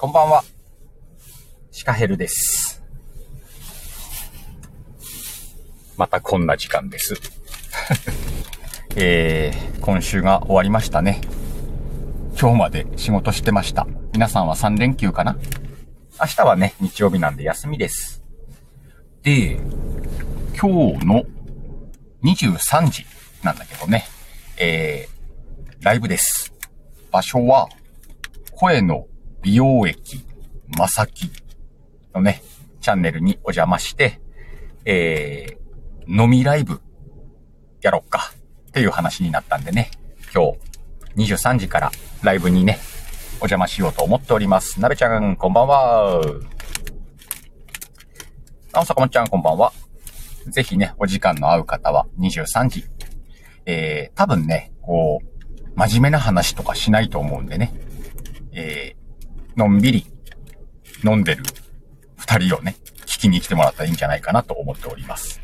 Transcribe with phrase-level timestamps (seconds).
[0.00, 0.44] こんばんは。
[1.72, 2.84] シカヘルです。
[5.96, 7.16] またこんな時間です。
[8.94, 11.20] えー、今週が終わりましたね。
[12.40, 13.88] 今日まで仕事してました。
[14.12, 15.36] 皆さんは3連休かな？
[16.20, 18.22] 明日はね、日曜日なんで休みです。
[19.24, 19.58] で、
[20.56, 21.24] 今日の
[22.22, 23.04] 23時
[23.42, 24.06] なんだけどね、
[24.58, 26.52] えー、ライブです。
[27.10, 27.68] 場所は、
[28.52, 29.08] 声の
[29.42, 30.24] 美容液、
[30.76, 31.30] まさき
[32.14, 32.42] のね、
[32.80, 34.20] チャンネルにお邪魔して、
[34.84, 36.80] えー、飲みライブ
[37.80, 38.32] やろっか
[38.68, 39.90] っていう話になったんでね、
[40.34, 40.52] 今
[41.16, 41.90] 日23時から
[42.22, 42.78] ライブにね、
[43.40, 44.80] お邪魔しようと思っております。
[44.80, 46.20] なべちゃん、こんばんは。
[48.72, 49.72] あおさかもちゃん、こんばんは。
[50.48, 52.84] ぜひね、お時間の合う方は23時。
[53.66, 57.72] えー、多分ね、こう、真面目な話とかしないと思うんでね。
[58.52, 58.97] えー、
[59.58, 60.06] のんびり
[61.04, 61.42] 飲んでる
[62.16, 65.40] 二人をね、聞きに来てもらったらいいんじゃないかなと思っております。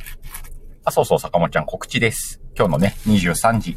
[0.84, 2.40] あ、そうそう、坂本ちゃん告知です。
[2.56, 3.76] 今日のね、23時、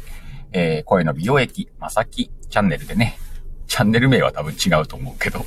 [0.52, 3.18] えー、声の美容液、まさきチャンネルでね、
[3.66, 5.44] チャンネル名は多分違うと思うけど、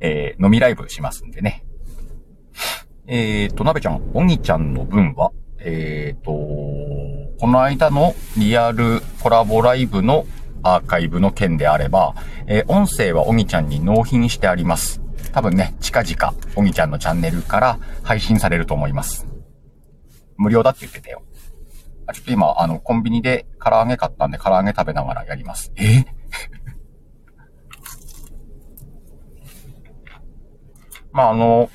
[0.00, 1.62] えー、飲みライブしますんでね。
[3.06, 6.30] えーと、なべちゃん、おぎちゃんの分は、えーと、
[7.38, 10.24] この間のリアルコラボライブの
[10.74, 12.14] アーカイブの件であれば、
[12.46, 15.00] えー音声はおぎちゃんに納品してあります。
[15.32, 19.26] 多分ね、近々、おぎちゃんのチャンネルから配信されると思います。
[20.36, 21.22] 無料だって言ってたよ。
[22.06, 25.72] あちょっと今、あの、コンビニで唐揚げ買ったんで、唐揚げ食べながらやります。
[25.76, 26.04] え？
[31.12, 31.70] まあ、あの、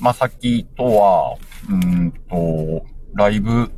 [0.00, 1.36] まさきとは、
[1.70, 3.72] うんと、ライブ、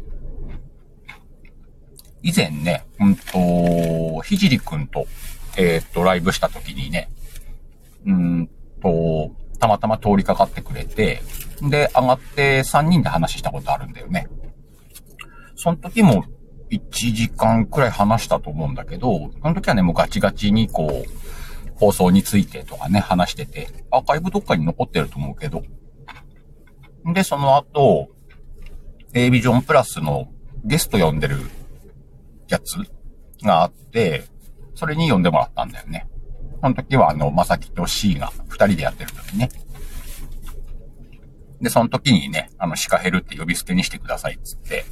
[2.22, 5.06] 以前ね、うんと、ひじりくんと、
[5.56, 7.10] えーっと、ライブした時にね、
[8.06, 8.50] うん
[8.82, 11.22] と、たまたま通りかかってくれて、
[11.62, 14.28] で、上がって3人で話したことあるんだよね。
[15.56, 16.24] その時も
[16.70, 25.62] 1時間くらい話したと思うんだけど、その時はね、もうガチガチにこう、放送についてとかね、話してて、アーカイブどっかに残ってると思うけど。
[27.14, 28.08] で、その後、
[29.12, 30.28] A ビジョンプラスの
[30.64, 31.38] ゲスト呼んでる
[32.50, 32.76] やつ
[33.44, 34.24] があって、
[34.74, 36.08] それに呼んでもらったんだよね。
[36.60, 39.48] その時はあの、まさきと C が二人でやってる時ね。
[41.60, 44.84] で、その時にね、あの、シカヘルって呼び捨てにしてくださいっつって、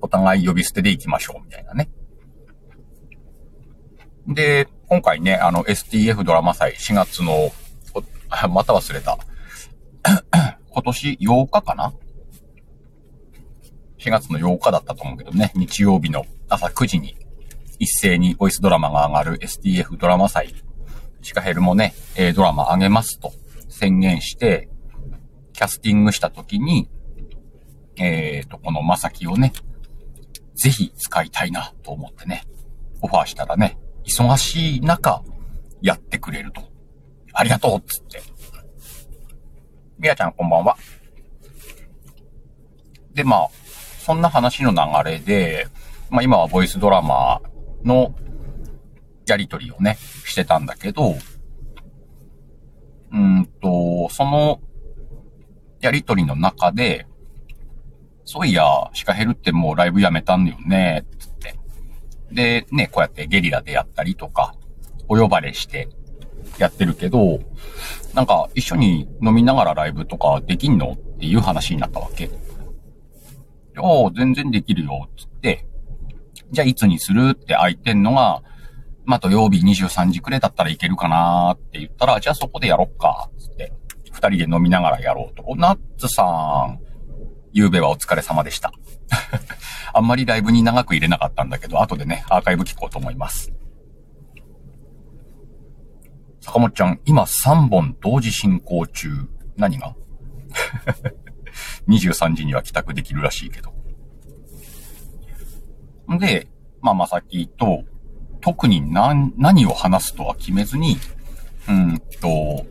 [0.00, 1.88] お互い呼び捨てで行きましょうみたいなね。
[4.26, 7.52] で、今回ね、あの、STF ドラマ祭4月の、
[8.50, 9.18] また忘れた。
[10.70, 11.92] 今年8日かな
[14.04, 17.16] ?4 月の8日だったと思うけどね、日曜日の朝9時に
[17.78, 20.54] 一斉にボイスドラマが上がる STF ドラマ祭。
[21.22, 23.32] シカヘルもね、えドラマ上げますと
[23.68, 24.68] 宣言して、
[25.52, 26.88] キャスティングした時に、
[27.96, 29.52] えーと、このまさきをね、
[30.54, 32.44] ぜひ使いたいなと思ってね、
[33.00, 35.22] オファーしたらね、忙しい中、
[35.80, 36.62] やってくれると。
[37.32, 38.22] ありがとうっつって。
[39.98, 40.76] みやちゃんこんばんは。
[43.12, 43.48] で、まあ、
[44.04, 44.78] そんな話の流
[45.10, 45.66] れで、
[46.10, 47.40] まあ今はボイスドラマ
[47.84, 48.14] の
[49.26, 51.14] やりとりをね、してたんだけど、
[53.10, 54.60] うんと、その
[55.80, 57.06] やりとりの中で、
[58.26, 61.54] そういや、シカヘルってもうライブやめたんだよね、つって。
[62.30, 64.54] で、ね、こうやってゲリラでやったりとか、
[65.08, 65.88] お呼ばれして
[66.58, 67.40] やってるけど、
[68.12, 70.92] なんか一緒に飲みながらライブとかできんの？
[70.92, 72.30] っていう話になったわけ。
[73.76, 75.66] いや全然できるよ、つって。
[76.50, 78.42] じゃあいつにするって空いてんのが、
[79.04, 83.72] まあ土曜日23時くらいだったらいけるかなって言ったら、じゃあそこでやろっか、つって。
[84.12, 85.42] 二人で飲みながらやろうと。
[85.42, 86.78] おナッツさん、
[87.52, 88.72] 夕べはお疲れ様でした。
[89.92, 93.52] あんまりライブに長く入れなかったんだけど、後でね、アーカイブ聞こうと思います。
[96.40, 99.08] 坂本ちゃん、今3本同時進行中。
[99.56, 99.96] 何が
[101.88, 103.73] ?23 時には帰宅できるらしいけど。
[106.14, 106.48] んで、
[106.80, 107.84] まあ、まさきと、
[108.40, 110.96] 特に何、何を話すとは決めずに、
[111.68, 112.66] うーんと、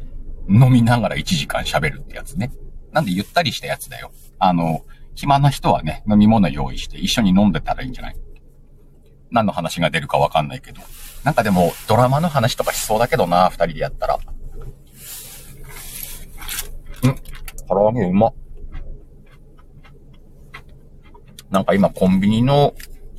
[0.49, 2.51] 飲みながら1時間喋るってやつね。
[2.91, 4.11] なんでゆったりしたやつだよ。
[4.39, 4.81] あの、
[5.15, 8.15] 暇な人はね、飲み物用意して一緒に飲んでたらいいんじゃない？
[9.31, 10.81] 何の話が出るかわかんないけど。
[11.23, 14.15] なんかでも、ドラマの話とかしそうだけどな、二人でやったら。
[14.15, 14.19] ん
[17.67, 18.31] 唐揚げうま。
[21.49, 22.73] なんか今コンビニの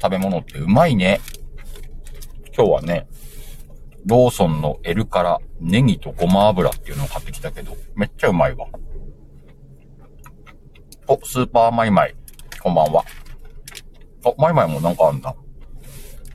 [0.04, 1.22] 食べ物ってうまいね。
[2.54, 3.08] 今日はね、
[4.04, 8.66] ローソンの L からネギとごま油っていうのを買ってきたけど、めっちゃうまいわ。
[11.08, 12.14] お、スーパーマイマイ。
[12.62, 13.02] こんばんは。
[14.26, 15.34] あ、マイマイもなんかあんだ。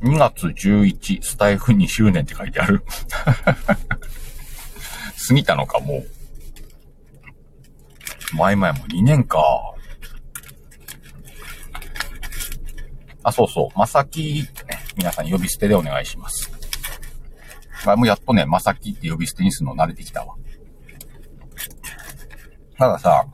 [0.02, 2.84] 2月11スタイフ2周年って書いてある。
[5.28, 6.08] 過ぎたのか、もう。
[8.36, 9.69] マイマイも2年か。
[13.30, 13.80] あ、そうそう。
[13.80, 16.52] まさきってね、皆さん呼び捨てでお願いします。
[17.86, 20.36] あ、もうやっとね、まさきって呼び捨てにするの慣れてきたわ。
[22.78, 23.26] たださ、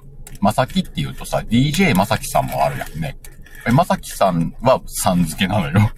[0.41, 3.17] まさきって言うとさ、DJ まさきさんもあるやんね。
[3.65, 5.91] え、まさきさんはさん付けなのよ。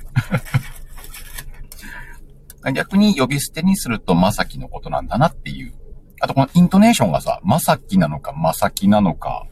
[2.74, 5.74] 逆に呼び捨てにするとまさきのことなんだなっていう。
[6.20, 9.48] あとこのイントネーションがさ、まさきなのかまさきなのか。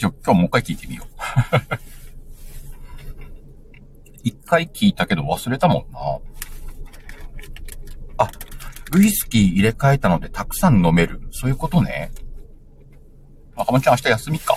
[0.00, 1.99] 今日、今日もう一回聞いてみよう。
[4.22, 6.00] 一回聞いたけど忘れたもんな。
[8.18, 8.30] あ、
[8.92, 11.20] ウイスキー入れ替えたのでたくさん飲める。
[11.30, 12.12] そういうことね。
[13.56, 14.56] 赤間ちゃん明日休みか。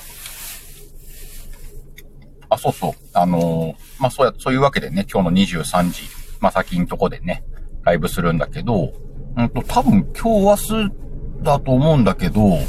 [2.49, 2.93] あ、そうそう。
[3.13, 6.03] あのー、まあ、そうや、そういうわけでね、今日の23時、
[6.39, 7.43] まあ、先んとこでね、
[7.83, 8.93] ライブするんだけど、
[9.35, 10.93] うんと、多分今日明日
[11.41, 12.59] だと思うんだけど、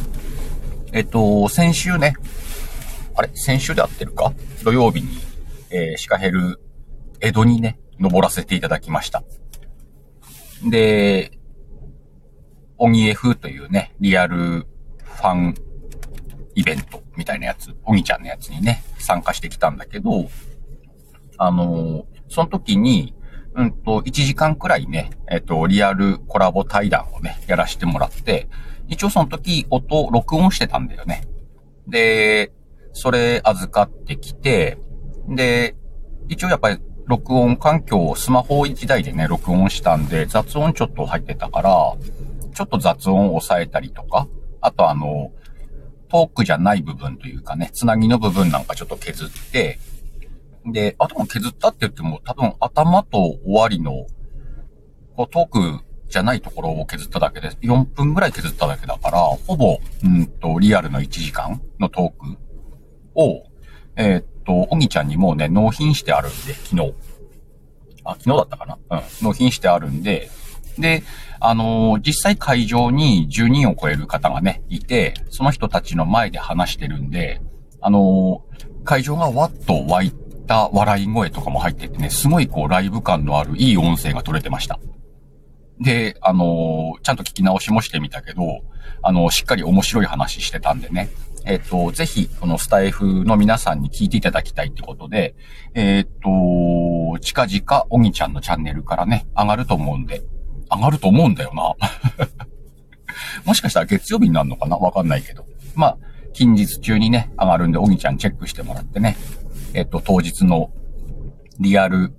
[0.93, 2.14] えっと、先週ね、
[3.17, 3.31] あれ？
[3.35, 4.32] 先週で合ってるか？
[4.64, 5.08] 土曜日に、
[5.70, 6.61] えー、シカヘル、
[7.24, 9.24] 江戸にね、登らせていただきました。
[10.68, 11.32] で、
[12.76, 15.54] オニエフというね、リアルファン
[16.54, 20.28] イベントみたいなやつ、オニちゃんのやつにね、参加してきたんだけど、
[21.38, 23.14] あのその時に、
[23.54, 28.50] うんと、1時間くらいね、えっと、リアルコラボ対談をね、やらせてもらって、
[28.88, 31.22] 一応その時、音、録音してたんだよね。
[31.88, 32.52] で、
[32.92, 34.76] それ預かってきて、
[35.26, 35.74] で、
[36.28, 41.96] 一応やっぱり録音環境をスマホ1台でね、録音したんで、雑音ちょっと入ってたから、
[42.54, 44.26] ちょっと雑音を抑えたりとか、
[44.60, 45.32] あとあの、
[46.08, 49.78] トークじゃない部分というかね、つなぎの部分なんかちょっと削って、
[50.66, 54.06] で、あとも削ったって言っても多分頭と終わりの、
[55.16, 62.38] こうトークじゃないところを削っただけで、4分ぐらい削っただけだから、ほぼ、うんと、リアルの1時間のトーク
[63.14, 63.44] を、
[63.96, 66.94] えー、と、おぎちゃんにもうね、納品してあるんで、昨日。
[68.05, 68.79] あ、昨日だったかな？
[68.91, 69.02] うん。
[69.23, 70.31] 納品してあるんで、
[70.79, 71.02] で、
[71.41, 77.41] あのー、実際会場に10人を超える方がね、いて、その人たちの前で話してるんで、
[77.81, 80.12] あのー、会場がわっと湧い
[80.46, 84.79] た笑い声とかも入っててね、すごいこうライブ感のあるいい音声が取れてました。
[85.81, 88.61] で、あのー、ちゃんと聞き直しもしてみたけど、
[89.02, 91.08] あのしっかり面白い話してたんでね、
[91.46, 95.35] えっ、と、ぜひ、このスタイフの皆さんに聞いていただきたいってことで、
[95.75, 100.23] えっ、と、近々、おぎちゃんのチャンネルからね、上がると思うんで、
[100.70, 101.75] 上がると思うんだよな。
[103.44, 104.76] もしかしたら月曜日になるのかな？
[104.76, 105.46] わかんないけど。
[105.75, 105.99] まあ、
[106.32, 109.17] 近日中にね、上がるんで、おぎちゃんチェックしてもらってね。
[109.75, 110.70] えっと、当日の
[111.61, 112.12] リアル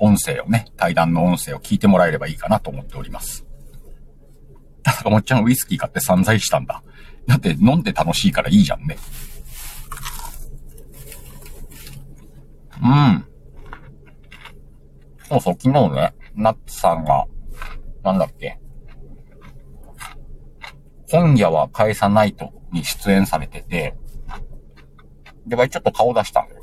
[0.00, 3.46] 音声をね、対談の音声を聞いてもらえればいいかなと思っております。
[4.82, 6.82] ただ、もっちゃんウイスキー買って散財したんだ。
[7.28, 8.96] だって飲んで楽しいからいいじゃんね。
[12.82, 13.24] うん。
[15.28, 17.26] そうそう、昨日ね、ナッツさんが
[18.02, 18.58] なんだっけ。
[21.10, 23.94] 今夜は返さないとに出演されてて、
[25.46, 26.62] で、わいちょっと顔出したんだよ。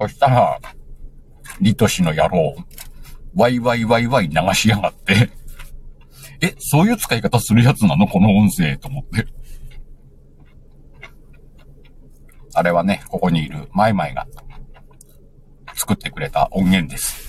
[0.00, 0.58] そしたら、
[1.60, 2.56] リトシの野郎、
[3.34, 5.30] ワイワイワイワイ流しやがって、
[6.42, 8.06] え、そういう使い方するやつなの？
[8.06, 9.26] この音声と思って。
[12.54, 14.26] あれはね、ここにいるマイマイが
[15.74, 17.28] 作ってくれた音源です。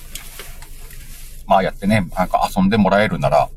[1.46, 3.50] まあやってね、なんか遊んでもらえるなら、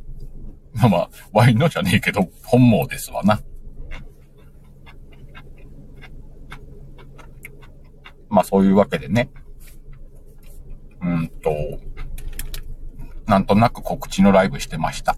[0.75, 3.41] まあ、ワインのじゃねえけど、本望ですわな。
[8.29, 9.31] まあそういうわけでね。
[11.01, 11.51] うんと、
[13.27, 15.17] なんとなく告知のライブしてました。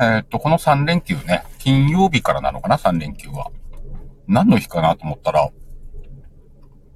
[0.00, 3.50] え、っと、この3連休ね、金曜日からなのかな、3連休は。
[4.26, 5.50] 何の日かなと思ったら、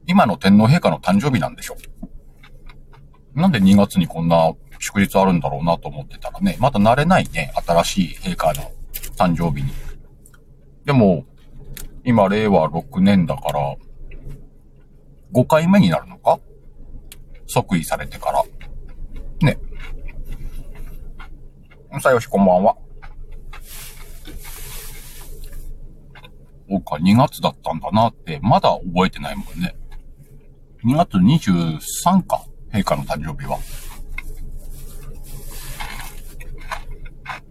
[0.07, 1.77] 今の天皇陛下の誕生日なんでしょ。
[3.35, 8.73] なんで2月にこんな祝日あるんだろうなと思ってたらね、まだ慣れないね、新しい陛下の
[9.17, 9.71] 誕生日に。
[10.85, 11.25] でも、
[12.05, 13.77] 今令和6年だから、
[15.33, 16.39] 5回目になるのか？
[17.49, 18.45] 即位されてから。
[19.41, 19.59] ね。
[22.01, 22.77] さよし、こんばんは。
[26.87, 29.77] か2月だったんだなって、まだ覚えてないもんね。
[30.85, 33.59] 2月23か、陛下の誕生日は。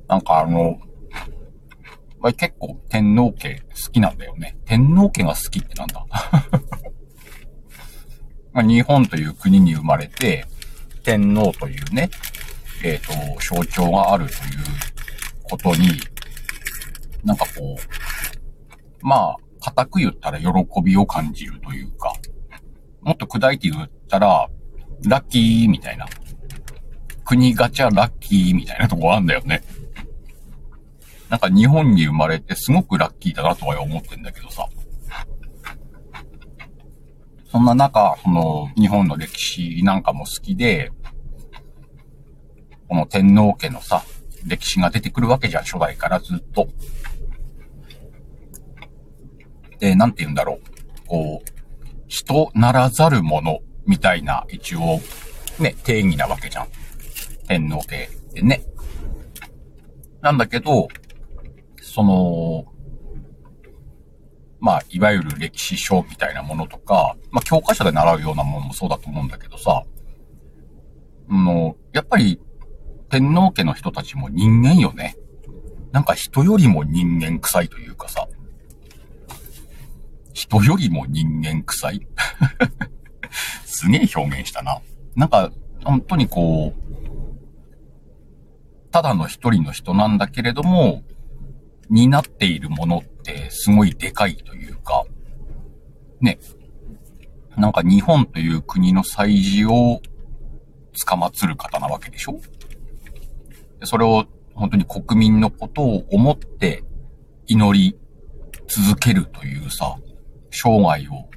[0.08, 0.80] なんかあの、
[2.20, 4.58] まあ、結構天皇家好きなんだよね。
[4.66, 6.06] 天皇家が好きってなんだ？
[8.54, 10.46] ま日本という国に生まれて、
[11.04, 12.10] 天皇というね、
[12.84, 14.40] えっ、ー、と、象徴があるという
[15.44, 15.90] ことに、
[17.24, 18.15] なんかこう、
[19.06, 20.48] まあ、固く言ったら喜
[20.84, 22.12] びを感じるというか、
[23.02, 24.50] もっと砕いて言ったら、
[25.08, 26.08] ラッキーみたいな。
[27.24, 29.64] 国ガチャラッキーみたいなとこあんだよね。
[31.30, 34.68] なんか日本に生まれてすごくラッキーだなとは思ってんだけどさ。
[37.52, 40.92] そんな中、その日本の歴史なんかも好きで、
[42.90, 44.04] この天皇家のさ、
[44.48, 46.68] 歴史が出てくるわけじゃん、初代からずっと。
[49.86, 51.08] で、なんて言うんだろう。
[51.08, 51.52] こう、
[52.08, 55.00] 人ならざるものみたいな一応、
[55.60, 56.68] ね、定義なわけじゃん。
[57.48, 58.64] 天皇家でね。
[60.22, 60.88] なんだけど、
[61.80, 62.66] その、
[64.60, 69.84] まあ、いわゆる歴史書みたいなものとか、まあ、教科書で習うようなものもそうだと思うんだけどさ、
[71.30, 72.42] の、やっぱり、
[73.10, 75.16] 天皇家の人たちも人間よね。
[75.92, 78.28] なんか人よりも人間臭いというかさ、
[80.36, 82.08] 人よりも人間臭い？
[83.66, 84.82] すげえ表現したな。
[85.16, 85.52] なんか、
[85.84, 86.82] 本当にこう、
[88.92, 91.04] ただの一人の人なんだけれども、
[91.90, 95.06] 担っているものってすごいでかいというか、
[96.20, 96.38] ね。
[97.56, 100.02] なんか日本という国の祭事を
[101.06, 102.42] 捕まつる方なわけでしょ？
[103.84, 106.84] それを本当に国民のことを思って
[107.48, 107.98] 祈り
[108.68, 109.98] 続けるというさ、
[110.56, 111.30] 生涯を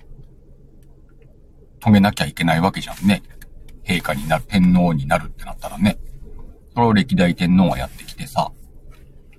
[1.81, 3.23] 遂げなきゃいけないわけじゃんね。
[3.85, 5.99] 陛下になる、天皇になるってなったらね。
[6.75, 8.53] それを歴代天皇がやってきてさ。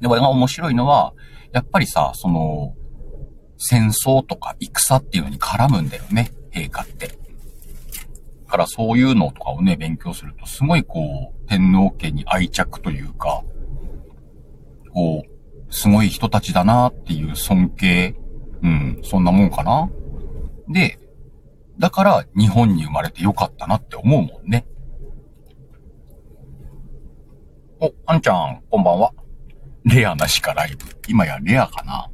[0.01, 1.13] で、これが面白いのは、
[1.53, 2.75] やっぱりさ、その、
[3.57, 7.07] 戦争とか戦っていうのに絡むんだよね、陛下って。
[7.07, 7.13] だ
[8.47, 13.43] からそういうのとかをね、勉強すると、すごいこう、天皇家に愛着というか、
[14.93, 18.15] こう、すごい人たちだなっていう尊敬、
[18.61, 19.89] うん、そんなもんかな。
[20.67, 20.99] で、
[21.77, 24.65] だから日本に生まれてよかったなって思うもんね。
[27.79, 29.13] お、あんちゃん、こんばんは。
[29.85, 30.85] レアなしかライブ。
[31.07, 32.09] 今やレアかな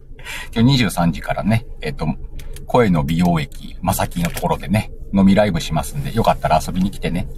[0.54, 2.06] 今日23時からね、えっ、と、
[2.66, 7.28] 声の美容液、まさきのところでね、飲みライブしますんで、よかったら遊びに来てね。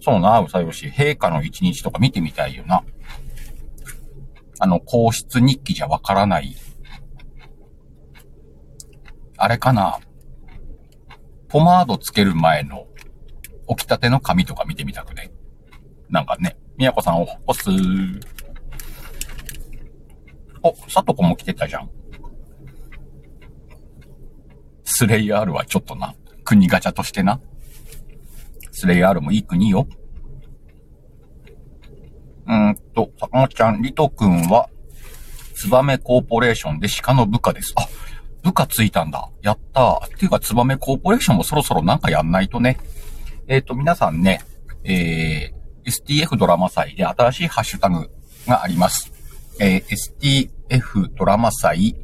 [0.00, 0.86] そうな、うさよし。
[0.86, 2.82] 陛下の一日とか見てみたいよな。
[4.58, 6.56] あの、皇室日記じゃわからない
[9.36, 10.00] あれかな？
[11.48, 12.86] ポマードつける前の
[13.68, 15.30] 起きたての髪とか見てみたくね？
[16.10, 17.70] なんかね、みやこさんを押す。
[20.62, 21.90] お、さとこも来てたじゃん。
[24.84, 27.40] スレイヤールはちょっとな、国ガチャとしてな。
[28.72, 29.86] スレイヤールもいい国よ。
[32.98, 34.68] うんと、さかなちゃん、リトくんは、
[35.54, 37.72] ツバメコーポレーションで鹿の部下です。
[37.76, 37.88] あ、
[38.42, 39.30] 部下ついたんだ。
[39.42, 40.06] やったー。
[40.06, 42.78] っていうか、ツバメコーポレーションもそろそろなんかやんないとね。
[43.46, 44.42] えっ、ー、と、皆さんね、
[44.84, 48.10] えー、STF ドラマ祭で新しいハッシュタグ
[48.46, 49.12] があります。
[49.60, 51.96] えー、STF ドラマ祭、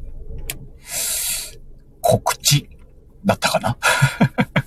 [2.01, 2.69] 告知
[3.23, 3.77] だったかな？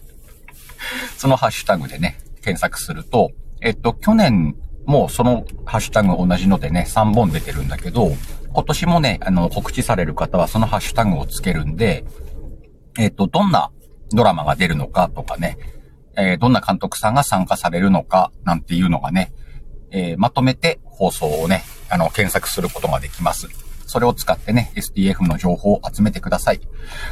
[1.17, 3.31] そのハッシュタグでね、検索すると、
[3.61, 4.57] えっと、去年
[4.89, 8.11] もうそのハッシュタグ同じのでね、3本出てるんだけど、
[8.55, 12.07] 今年もね、あの、告知される方はそのハッシュタグをつけるんで、
[12.99, 13.71] えっ、ー、と、どんな
[14.15, 15.59] ドラマが出るのかとかね、
[16.17, 19.35] えー、どんな監督さんが参加されるのかなんていうのがね、
[19.91, 23.49] えー、まとめて放送をね、あの、検索することができます。
[23.87, 26.63] それを使ってね、SDF の情報を集めてください。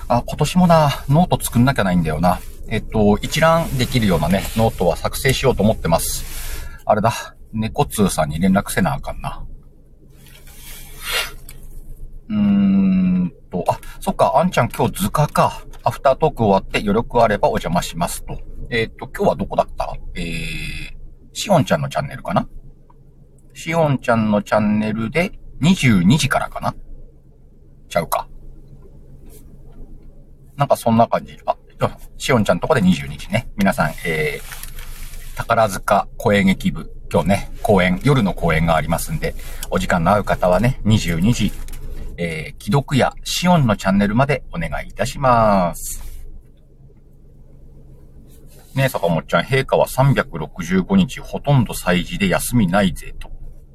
[0.09, 2.41] あ、今年もな、ノート作んなきゃないんだよな。
[2.69, 6.25] えっと、一覧できるようなね、ノートは作成しようと思ってます。
[6.87, 9.47] あれだ、猫通さんに連絡せなあかんな。
[12.29, 15.63] うーんと、あ、そっか、あんちゃん今日図鑑か。
[15.85, 18.41] アフタートーク終わって余力あればお邪魔しますと。
[18.71, 19.97] えっ、ー、と、今日はどこだった？
[20.17, 20.25] えー、
[21.33, 22.49] しおんちゃんのチャンネルかな？
[23.55, 25.31] しおんちゃんのチャンネルで
[25.63, 26.75] 22時からかな？
[27.89, 28.29] ちゃうか。
[30.57, 31.39] なんかそんな感じ。
[31.47, 31.57] あ、
[32.17, 33.49] しおんちゃんとこで22時ね。
[33.57, 39.35] 皆さん、えー、宝塚声劇部、今日ね、公演、夜の公演がありますんで、
[39.71, 41.53] お時間の合う方はね、22時
[42.19, 46.03] えー、既読やシオンのチャンネルまでお願いいたします。
[48.75, 53.31] ねえ、坂本ちゃん、陛下は365日ほとんど祭事で休みないぜと。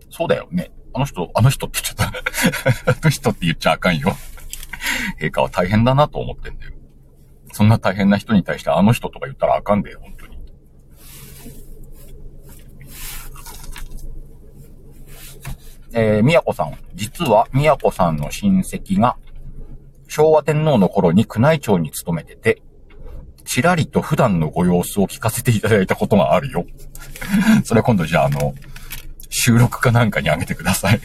[0.10, 0.72] そうだよね。
[0.94, 2.92] あの人、あの人って言っちゃった。
[2.92, 4.16] あの人って言っちゃあかんよ。
[5.20, 6.74] 陛下は大変だなと思ってんだよ。
[7.54, 10.32] そんな大変な人に対してあの人とか言ったらあかんでよ、本当に。
[15.94, 16.78] えー、宮子さん。
[16.94, 19.18] 実は宮子さんの親戚が、
[20.08, 22.62] 昭和天皇の頃に宮内庁に勤めてて、
[23.44, 26.66] ちらりと普段のご様子を聞かせていただいたことがあるよ。
[27.66, 28.54] それ今度じゃああの、
[29.30, 31.00] 収録かなんかにあげてください。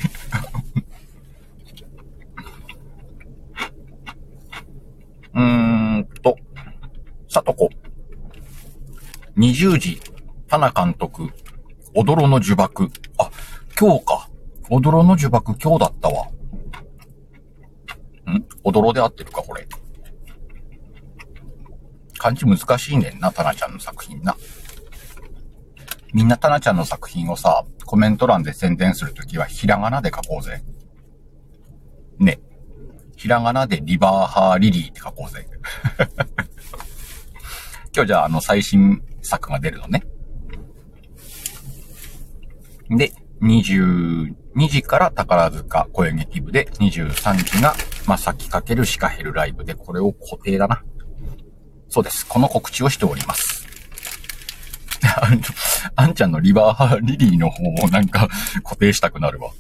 [5.35, 5.43] うー
[5.99, 6.37] んと、
[7.29, 7.69] さとこ。
[9.37, 10.01] 20時、
[10.49, 11.29] 田名監督、
[11.95, 12.91] 踊ろの呪縛。
[13.19, 13.31] あ、
[13.79, 14.29] 今日か。
[14.71, 16.27] 踊ろの呪縛今日だったわ。
[18.33, 18.45] ん？
[18.65, 19.67] 踊ろで合ってるか、これ。
[22.19, 24.37] 漢字難しいねんな、タナちゃんの作品な。
[26.13, 30.63] みんなタナちゃんの作品をさ、コメント欄で宣伝するときはひらがなで書こうぜ。
[32.19, 32.41] ね。
[33.17, 35.47] ひらがなでリバーハーリリーって書こうぜ。
[37.95, 40.03] 今日じゃああの最新作が出るのね。
[42.91, 44.35] で、22
[44.69, 47.75] 時から宝塚声劇部で、23時が
[48.07, 50.83] まさきかけるシカヘルライブで、これを固定だな。
[51.89, 52.27] そうです。
[52.27, 53.67] この告知をしております。
[55.95, 58.29] あんちゃんのリバーリリーの方をなんか
[58.63, 59.51] 固定したくなるわ。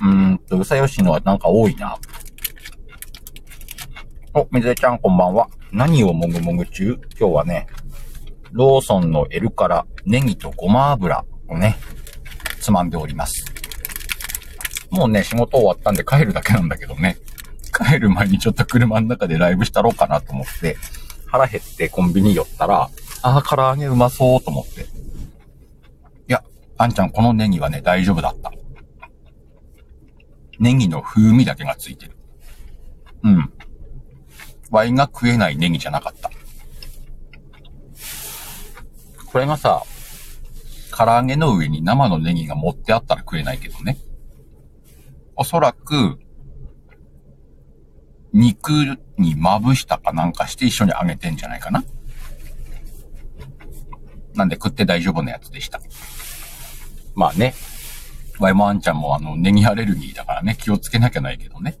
[0.00, 1.96] うーんと、うさよしのはなんか多いな。
[4.34, 5.48] お、みずえちゃんこんばんは。
[5.72, 6.98] 何をもぐもぐ中？
[7.18, 7.66] 今日はね、
[8.52, 11.76] ローソンの L からネギとごま油をね、
[12.60, 13.44] つまんでおります。
[14.90, 17.16] もうね、仕事終わったんで帰るだけなんだけどね。
[17.72, 20.76] 帰る前にちょっと車の中でライブしたろうかなと思って、
[21.26, 22.90] 腹減ってコンビニ寄ったら、
[23.22, 24.82] ああ、唐揚げうまそうと思って。
[24.82, 24.84] い
[26.26, 26.42] や、
[26.76, 28.52] あんちゃんこのネギはね、大丈夫だった。
[30.58, 32.16] ネギの風味だけがついてる。
[33.22, 33.52] うん。
[34.70, 36.30] ワイが食えないネギじゃなかった。
[39.32, 39.82] これがさ、
[40.96, 43.96] 唐揚げの上に生のネギが持ってあったら食えないけどね。
[45.36, 46.18] おそらく、
[48.32, 48.70] 肉
[49.18, 51.84] にまぶしたかなんかして一緒に揚げてんじゃないかな。
[54.34, 55.80] なんで食って大丈夫なやつでした。
[57.14, 57.54] まあね。
[58.38, 61.78] ワイもあんちゃんもあの、ネギアレルギーだからね、気をつけなきゃないけどね。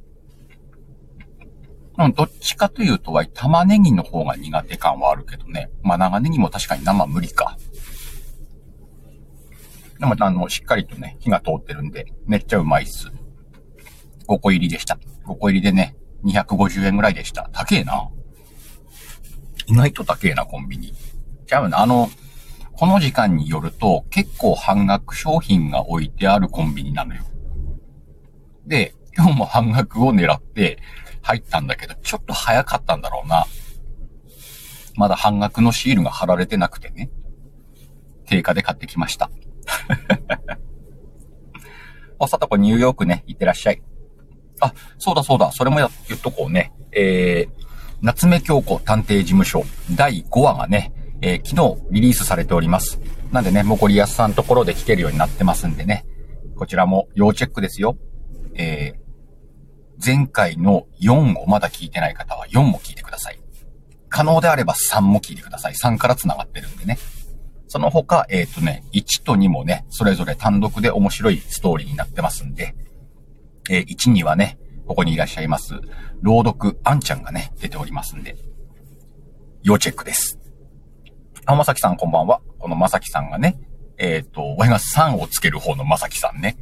[2.00, 5.70] うん、どっちかというとは、玉ねぎの方が苦手感はあるけどね。
[5.82, 7.58] まあ長ネギも確かに生無理か。
[9.98, 13.08] でも、あの、しっかりとね、火が通ってるんで、めっちゃうまいっす。
[14.26, 14.98] 5個入りでした。
[15.26, 17.50] 5個入りでね、250円ぐらいでした。
[17.52, 18.08] 高えな。
[19.66, 20.94] 意外と高えな、コンビニ。
[21.46, 22.08] ちゃうな、あの、
[22.72, 27.24] この時間によると結構半額商品が置いてあるコンビニなのよ。
[28.66, 30.78] で、今日も半額を狙って
[31.22, 33.46] 入ったんだけど、ちょっと早かったんだろうな。
[34.96, 37.10] まだ半額のシールが貼られてなくてね。
[38.26, 39.30] 定価で買ってきました。
[42.18, 43.82] お、さとこニューヨークね、行ってらっしゃい。
[44.60, 46.72] あ、そうだそうだ、それもや、言っとこうね。
[46.92, 47.64] えー、
[48.02, 53.00] 夏目京子探偵事務所第5話がね、えー、昨日リリースされております。
[53.32, 56.04] なんでね、もうこりやすさんところで聞けるようになってますんでね。
[56.56, 57.96] こちらも要チェックですよ。
[58.54, 58.99] えー、
[60.04, 63.38] 前回の4をまだ聞いてない方は4も聞いてください。
[64.08, 65.74] 可能であれば3も聞いてください。
[65.74, 66.98] 3から繋がってるんでね。
[67.68, 72.74] その他、えっ、ー、とね、1と2もね、それぞれ単独で面白いストーリーになってますんで、
[73.70, 75.74] えー、1にはね、ここにいらっしゃいます、
[76.20, 78.36] 朗読あんちゃんがね、出ておりますんで、
[79.62, 80.40] 要チェックです。
[81.46, 82.40] あ、まさきさんこんばんは。
[82.58, 83.60] このまさきさんがね、
[83.98, 86.56] えっ、ー、と、俺が3をつける方のまさきさんね。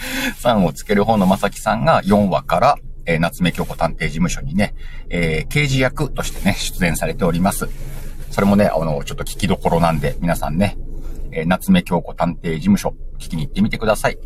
[0.42, 4.74] 3をつける方のまさきさんが4話から、えー、夏目京子探偵事務所にね、
[5.10, 7.68] えー、刑事役としてね、出演されております。
[8.30, 10.76] それもね、あの、ちょっと聞きどころなんで、皆さんね、
[11.32, 14.18] えー、夏目京子探偵事務所、聞きに行ってみてください。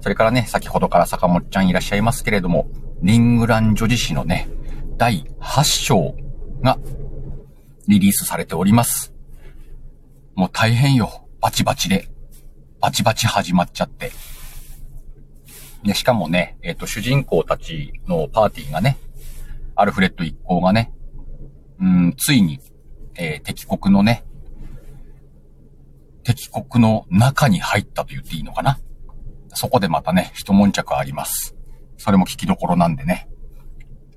[0.00, 2.68] それからね、先ほどから坂本ちゃんいらっしゃいますけれども、
[3.02, 4.48] リングラン女子誌のね、
[4.96, 6.14] 第8章
[6.62, 6.78] が
[7.88, 9.12] リリースされております。
[10.34, 11.28] もう大変よ。
[11.40, 12.08] バチバチで。
[12.80, 14.10] バチバチ始まっちゃって。
[15.84, 18.96] で、しかもね、えっ、と、主人公たちのパーティーがね、
[19.76, 20.92] アルフレッド一行がね、
[21.80, 22.58] うん、ついに、
[23.16, 24.24] えー、敵国のね、
[26.22, 28.78] 敵国の中に入ったと言っていいのかな？
[29.50, 31.54] そこでまたね、一悶着あります。
[31.98, 33.28] それも聞きどころなんでね。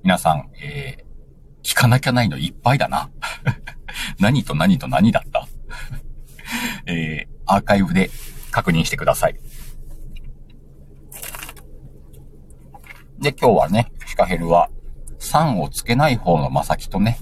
[0.03, 3.10] 皆さん、えー、聞かなきゃないのいっぱいだな。
[4.19, 5.47] 何と何と何だった？
[6.88, 8.10] えー、アーカイブで
[8.51, 9.36] 確認してください。
[13.19, 14.69] で、今日はね、シカヘルは、
[15.19, 17.19] 3をつけない方のまさきとね、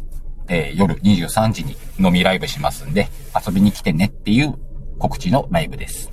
[0.47, 3.08] えー、夜23時に飲みライブしますんで、
[3.45, 4.55] 遊びに来てねっていう
[4.99, 6.12] 告知のライブです。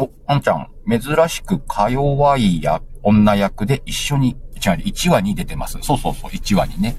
[0.00, 4.30] お、あんちゃん、珍しくか弱いや女役で一緒に、
[4.64, 5.78] 違う、1話に出てます。
[5.82, 6.96] そうそうそう、1話にね。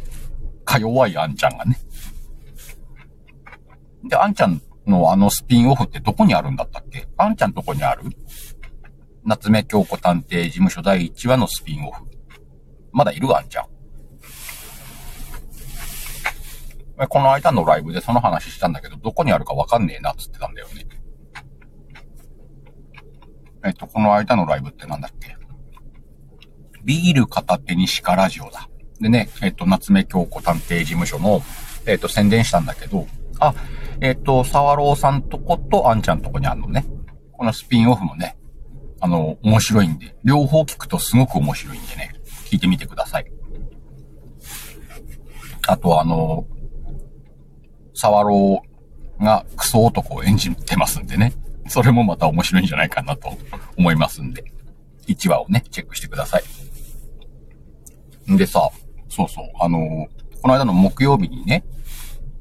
[0.65, 1.79] か弱いあんちゃんがね。
[4.03, 7.07] で、あんちゃんのあのスピンオフってどこにあるんだったっけ？
[7.17, 8.03] あんちゃんとこにある？
[9.25, 12.03] 夏目京子探偵事務所第1話のスピンオフ。
[12.91, 13.65] まだいるあんちゃん。
[17.09, 20.85] この間のライブでその話したんだけど、どこにあるかわかんねえなっつってたんだよね。
[23.65, 25.35] えっと、この間のライブってなんだっけ
[26.83, 28.69] ビール片手に鹿ラジオだ。
[28.99, 31.41] でね、えっと、夏目京子探偵事務所の、
[31.87, 33.07] えっと、宣伝したんだけど、
[33.39, 33.55] あ、
[34.01, 36.85] えっと、沢朗さんとことあんちゃんとこにあるのね。
[37.31, 38.37] このスピンオフもね、
[38.99, 42.13] あの、面白いんで、両方聞くとすごく面白いんでね、
[42.49, 43.31] 聞いてみてください。
[45.67, 46.45] あとあの、
[47.95, 48.61] 沢朗
[49.19, 51.33] がクソ男を演じてますんでね。
[51.67, 53.37] それもまた面白いんじゃないかなと
[53.77, 54.43] 思いますんで、
[55.07, 56.43] 1話をね、チェックしてください。
[58.31, 58.69] んでさ、
[59.09, 60.07] そうそう、あの、
[60.41, 61.65] この間の木曜日にね、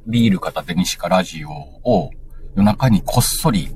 [0.07, 2.11] ビール片手にしかラジオを
[2.55, 3.75] 夜中にこっそり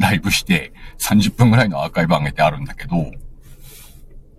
[0.00, 3.10] ライブして30分ぐらいのアーカイブ上げてあるんだけど、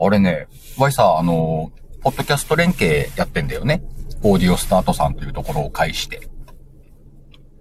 [0.03, 0.47] あれね、
[0.77, 1.71] わいさ、あの、
[2.01, 3.83] ポッドキャスト連携やってんだよね？
[4.23, 6.27] オーディオスタートさんというところを介して。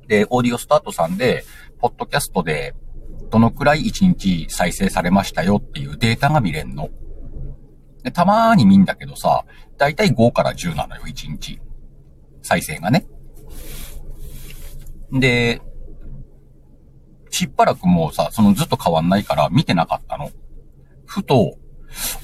[0.09, 1.45] で、オーディオスタートさんで、
[1.79, 2.75] ポッドキャストで
[3.31, 6.89] どのくらい1日再生されましたよっていうデータが見れんの。
[8.03, 9.45] で、たまーに見んだけどさ、
[9.77, 11.61] だいたい5から10なのよ、1日。
[12.43, 13.07] 再生がね。
[15.13, 15.61] で、
[17.31, 20.31] しばらくもうさ、そのずっと変わんないから見てなかったの。
[21.07, 21.57] ふと、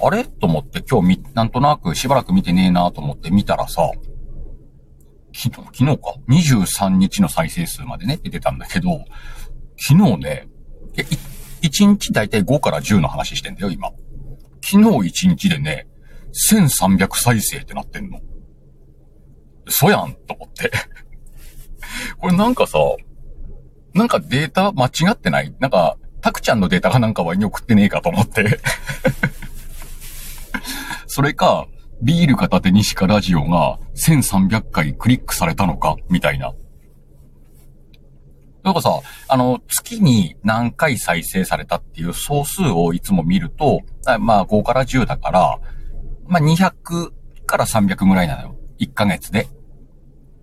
[0.00, 0.24] あれ？
[0.24, 3.90] と思って今日み、なんとなくしばらく見てねえなと思って見たらさ、
[5.32, 6.14] 昨日、昨日か。
[6.28, 9.04] 23日の再生数までね、出てたんだけど、
[9.76, 10.48] 昨日ね、
[10.96, 11.02] え、
[11.62, 13.90] 1日だいたい5から10の話してんだよ、今。
[14.62, 15.88] 昨日1日でね、
[16.50, 18.20] 1300再生ってなってんの。
[19.68, 20.70] そやんと思って
[22.18, 22.78] これなんかさ、
[23.96, 25.54] なんかデータ間違ってない？
[25.58, 28.58] なんか、タクちゃんのデータがなんかワイに送ってねえかと思って
[31.06, 31.66] それか、
[32.02, 35.96] ビール片手にしかラジオが1300回クリックされたのか？
[36.10, 36.52] みたいな。
[38.62, 43.80] なんかさ、あの、月に何回再生されたっていう総数をいつも見ると、
[44.18, 45.58] まあ5から10だから、
[46.26, 47.12] まあ200
[47.46, 48.56] から300ぐらいなのよ。
[48.80, 49.48] 1ヶ月で。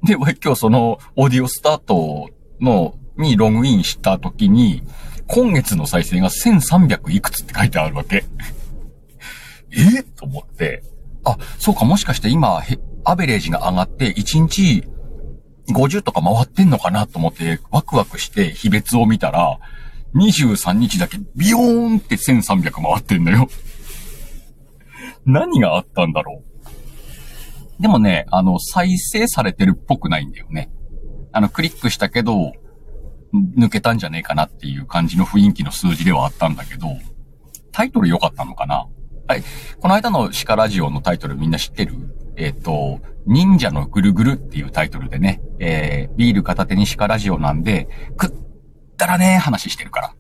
[0.03, 2.29] で、今日そのオーディオスタート
[2.61, 4.83] の、にログインした時に、
[5.27, 8.25] 今月の再生が1300いくつって書いてあるわけ。
[9.71, 10.03] え？
[10.03, 10.83] と思って、
[11.23, 12.61] あ、そうか、もしかして今、
[13.05, 14.83] アベレージが上がって、1日
[15.69, 19.59] 50とか回ってんのかなと思ってワクワクして秘別を見たら、
[20.15, 23.47] 23日だけビヨーンって1300回ってんのよ。
[25.25, 26.43] 何があったんだろ
[27.79, 27.81] う？
[27.81, 30.69] でもね、あの、再生されてるっぽくないんだよね。
[31.31, 32.53] あの、クリックしたけど、
[33.33, 36.87] 抜けたんじゃねえかなっていう感じの雰囲気の数字ではあったんだけど、
[37.71, 38.87] タイトル良かったのかな？
[39.27, 39.43] はい。
[39.79, 41.93] この間の鹿ラジオのタイトルみんな知ってる？
[42.35, 48.33] えっ、ー、と、忍者のぐるぐるっていうタイトルでね、えー、ビール片手に鹿ラジオなんで、くっ
[48.97, 50.15] たらねー話してるから。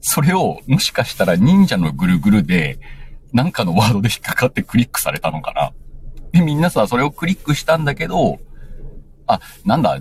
[0.00, 2.78] それを、もしかしたら忍者のぐるぐるで、
[3.32, 5.72] なんかのワードで引っかかってクリックされたのかな？
[6.32, 8.38] で、みんなさ、それをクリックしたんだけど、
[9.26, 9.98] あ、なんだ、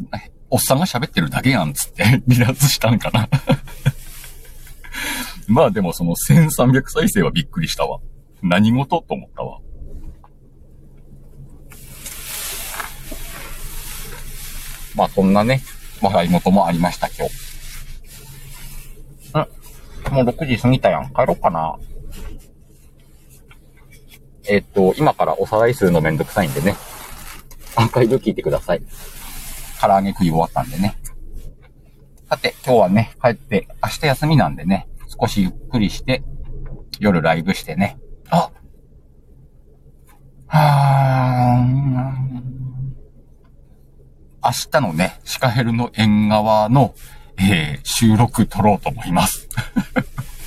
[0.49, 3.27] おっさんが喋ってるだけやんつって 離脱したんかな
[5.47, 7.99] まあでもその1300再生はびっくりしたわ。
[8.41, 9.59] 何事と思ったわ。
[14.95, 15.61] まあそんなね、
[16.01, 17.47] 笑い事もありました、今日。
[20.11, 21.13] んもう6時過ぎたやん。
[21.13, 21.75] 帰ろうかな。
[24.49, 26.75] えっと、今からおさらいするのめんどくさいんでね。
[27.75, 28.81] アーカイブ聞いてください。
[29.79, 30.95] 唐揚げ食い終わったんでね。
[32.29, 34.87] さて、今日はね、帰って明日休みなんでね、
[35.19, 36.23] 少しゆっくりして、
[36.99, 37.97] 夜ライブしてね。
[38.29, 38.51] あ
[40.47, 41.87] はー
[44.43, 46.95] 明日のね、シカヘルの縁側の、
[47.37, 49.49] えー、収録撮ろうと思います。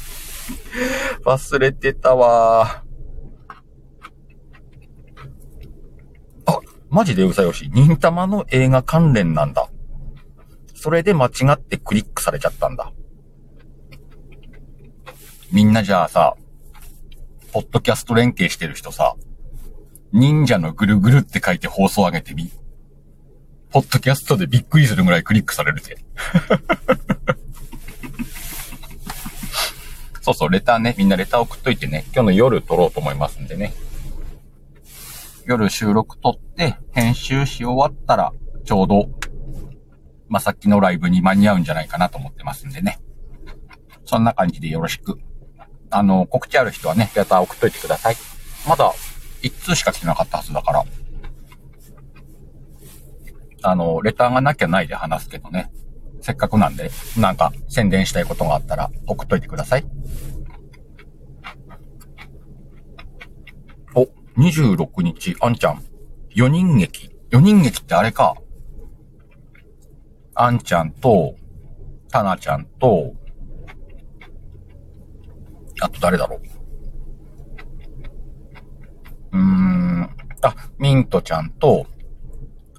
[1.25, 2.62] 忘れてたわ。
[2.62, 2.83] あ、
[6.90, 7.70] マジでうさよし。
[7.72, 9.70] 忍たまの映画関連なんだ。
[10.74, 12.92] それで間違ってクリックされちゃったんだ。
[15.53, 16.35] みんなじゃあさ、
[17.53, 19.14] ポッドキャスト連携してる人さ、
[20.12, 22.50] 忍者のぐるぐるって書いて放送上げてみ。
[23.70, 25.96] ポッドキャストでびっくりするぐらいクリックされるぜ。
[30.22, 33.72] そうそう、レターね、みんなレター送っといてね、今日の夜撮ろうと思いますんでね。
[35.50, 38.32] 夜収録撮って、編集し終わったら、
[38.64, 39.08] ちょうど、
[40.28, 43.00] まあ、さっきのライブに間に合うんじゃないかなと思ってますんでね。
[44.04, 45.18] そんな感じでよろしく。
[45.90, 48.16] あの、告知ある人はね、レター送っといてください。
[48.68, 48.92] まだ、
[49.42, 50.84] 一通しか来てなかったはずだから。
[53.62, 55.72] あの、レターがなきゃないで話すけどね。
[56.20, 59.84] せっかくなんで、なんか宣伝したいことがあったら送っといてください。
[63.96, 64.06] お、
[64.40, 65.85] 26日、あんちゃん。
[66.35, 67.11] 4人劇。
[67.31, 68.35] 4人劇ってあれか。
[70.35, 71.35] あんちゃんと、
[72.11, 73.12] たなちゃんと、
[75.83, 76.40] あと誰だろう。
[79.33, 80.03] うーん、
[80.40, 81.87] あ、ミントちゃんと、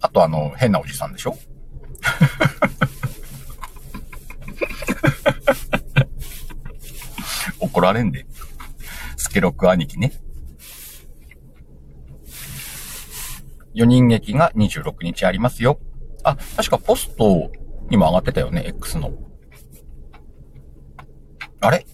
[0.02, 1.38] あとあの、変なおじさんでしょ？
[7.60, 8.26] 怒られんで。
[9.18, 10.12] スケロク兄貴ね。
[13.74, 15.80] 4人劇が26日ありますよ。
[16.24, 17.52] あ、確かポスト
[17.90, 19.12] にも上がってたよね、X の。
[21.60, 21.86] あれ？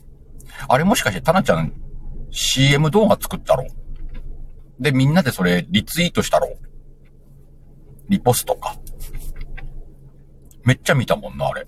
[0.68, 1.74] あれもしかしてタナちゃん
[2.32, 3.68] CM 動画作ったろ？
[4.80, 6.58] で、みんなでそれリツイートしたろ？
[8.10, 8.76] リポストか。
[10.64, 11.62] めっちゃ見たもんな、あれ。
[11.62, 11.66] っ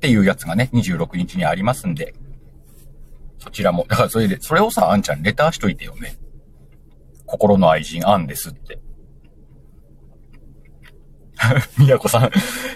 [0.00, 2.14] ていうやつがね、26日にありますんで、
[3.38, 6.16] そちらも、だからそれで、それをさ、あんちゃんレターしといてよね。
[7.30, 8.80] 心の愛人、アンですって。
[11.78, 12.30] みやこさん、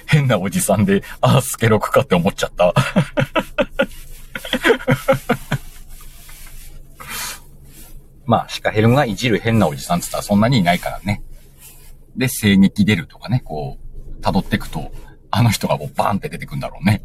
[0.06, 2.72] 変なおじさんで、ああ、スケロクかって思っちゃった。
[8.24, 11.24] まあ、シカヘルムがいじる変なおじさんって言ったらそんなにいないからね。
[12.16, 13.76] で、声劇出るとかね、こ
[14.20, 14.92] う、辿っていくと、
[15.32, 17.02] あの人がこうバーンって出てくんだろうね。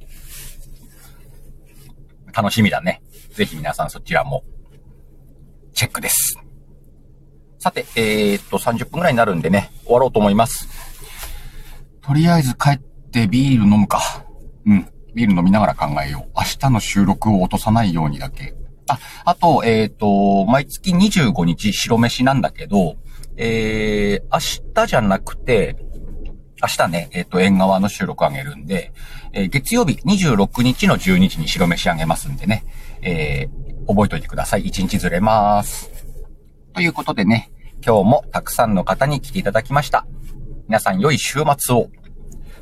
[2.31, 3.01] 楽しみだね。
[3.31, 4.43] ぜひ皆さんそちらも、
[5.73, 6.37] チェックです。
[7.59, 10.69] さて、えー、っと、30分くらいになるんでね、終わろうと思います。
[12.01, 14.23] とりあえず帰ってビール飲むか。
[14.65, 14.87] うん。
[15.13, 16.31] ビール飲みながら考えよう。
[16.37, 18.55] 明日の収録を落とさないようにだけ。
[18.87, 22.95] あ、あと、えっ、と、毎月25日白飯なんだけど、
[23.35, 25.75] えー、明日じゃなくて、
[26.61, 28.93] 明日ね、えっ、と、縁側の収録あげるんで、
[29.33, 32.63] えー、月曜日26日の12時に白飯あげますんでね、
[33.01, 34.63] えー、覚えておいてください。
[34.63, 35.98] 1日ずれます。
[36.73, 37.51] ということでね、
[37.85, 40.05] 今日もたくさんの方に来ていただきました。
[40.67, 41.89] 皆さん良い週末を。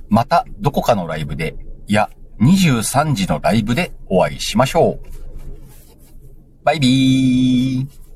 [0.10, 1.56] またどこかのライブで、
[1.88, 5.00] いや、23時のライブでお会いしましょう。
[6.64, 8.07] バイビー